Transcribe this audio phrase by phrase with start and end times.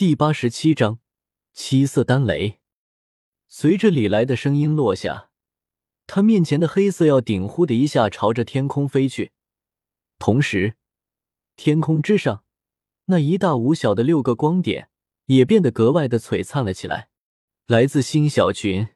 [0.00, 0.98] 第八十七章
[1.52, 2.60] 七色丹雷。
[3.48, 5.28] 随着李来的声音落下，
[6.06, 9.32] 他面前的黑色药鼎呼的一下朝着天空飞去，
[10.18, 10.76] 同时，
[11.54, 12.44] 天空之上
[13.08, 14.88] 那一大五小的六个光点
[15.26, 17.10] 也变得格外的璀璨了起来。
[17.66, 18.88] 来自星小群